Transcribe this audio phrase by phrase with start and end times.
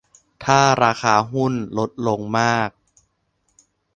[0.43, 2.69] ถ้าราคาหุ้นลดลงมาก